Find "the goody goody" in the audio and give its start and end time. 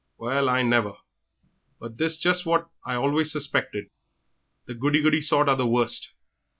4.65-5.21